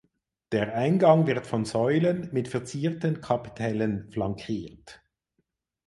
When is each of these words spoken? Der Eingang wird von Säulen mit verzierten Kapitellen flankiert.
Der 0.51 0.73
Eingang 0.73 1.27
wird 1.27 1.45
von 1.45 1.63
Säulen 1.63 2.29
mit 2.31 2.47
verzierten 2.47 3.21
Kapitellen 3.21 4.09
flankiert. 4.09 5.03